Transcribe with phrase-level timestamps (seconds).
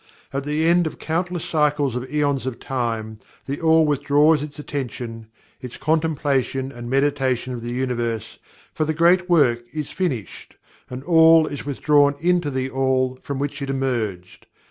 [0.33, 5.27] At the end of countless cycles of aeons of time, THE ALL withdraws its Attention
[5.61, 8.39] its Contemplation and Meditation of the Universe,
[8.73, 10.55] for the Great Work is finished
[10.89, 14.47] and All is withdrawn into THE ALL from which it emerged.